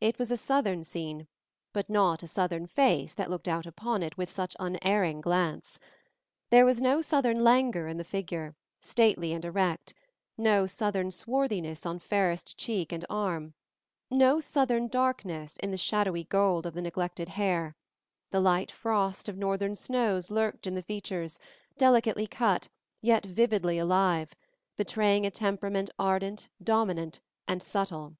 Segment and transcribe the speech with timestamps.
[0.00, 1.28] It was a southern scene,
[1.72, 5.78] but not a southern face that looked out upon it with such unerring glance;
[6.50, 9.94] there was no southern languor in the figure, stately and erect;
[10.36, 13.54] no southern swarthiness on fairest cheek and arm;
[14.10, 17.76] no southern darkness in the shadowy gold of the neglected hair;
[18.32, 21.38] the light frost of northern snows lurked in the features,
[21.78, 22.68] delicately cut,
[23.00, 24.34] yet vividly alive,
[24.76, 28.16] betraying a temperament ardent, dominant, and subtle.